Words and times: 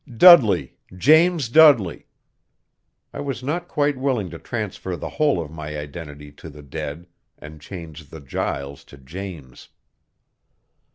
"Dudley 0.17 0.77
James 0.97 1.47
Dudley." 1.47 2.07
I 3.13 3.19
was 3.21 3.43
not 3.43 3.67
quite 3.67 3.97
willing 3.99 4.31
to 4.31 4.39
transfer 4.39 4.95
the 4.95 5.09
whole 5.09 5.39
of 5.39 5.51
my 5.51 5.77
identity 5.77 6.31
to 6.41 6.49
the 6.49 6.63
dead, 6.63 7.05
and 7.37 7.61
changed 7.61 8.09
the 8.09 8.19
Giles 8.19 8.83
to 8.85 8.97
James. 8.97 9.69